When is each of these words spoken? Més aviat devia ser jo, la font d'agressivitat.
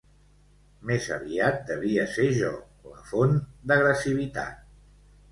Més 0.91 1.09
aviat 1.17 1.59
devia 1.67 2.05
ser 2.13 2.25
jo, 2.37 2.49
la 2.93 3.03
font 3.11 3.35
d'agressivitat. 3.73 4.65